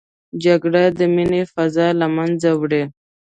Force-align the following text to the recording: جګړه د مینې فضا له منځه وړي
جګړه 0.43 0.83
د 0.97 0.99
مینې 1.15 1.41
فضا 1.53 1.87
له 1.99 2.07
منځه 2.15 2.49
وړي 2.59 2.83